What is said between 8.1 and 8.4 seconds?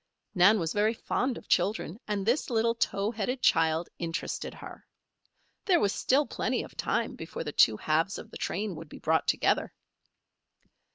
of the